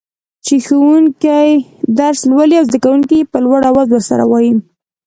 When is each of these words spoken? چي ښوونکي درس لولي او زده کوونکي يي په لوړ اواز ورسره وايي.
چي 0.45 0.55
ښوونکي 0.65 1.41
درس 1.99 2.19
لولي 2.29 2.55
او 2.57 2.65
زده 2.69 2.79
کوونکي 2.85 3.15
يي 3.19 3.25
په 3.31 3.37
لوړ 3.45 3.59
اواز 3.69 3.87
ورسره 3.91 4.23
وايي. 4.31 4.53